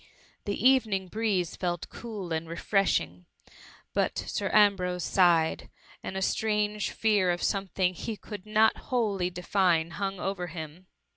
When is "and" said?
2.33-2.49, 6.01-6.17